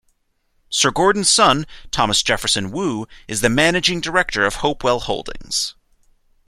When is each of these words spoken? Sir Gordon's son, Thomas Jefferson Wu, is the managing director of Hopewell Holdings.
Sir 0.71 0.89
Gordon's 0.89 1.29
son, 1.29 1.67
Thomas 1.91 2.23
Jefferson 2.23 2.71
Wu, 2.71 3.07
is 3.27 3.41
the 3.41 3.49
managing 3.49 4.01
director 4.01 4.47
of 4.47 4.55
Hopewell 4.55 5.01
Holdings. 5.01 5.75